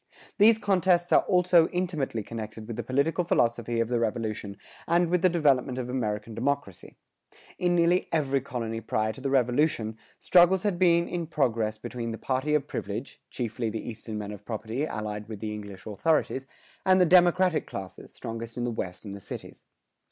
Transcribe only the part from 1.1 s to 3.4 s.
are also intimately connected with the political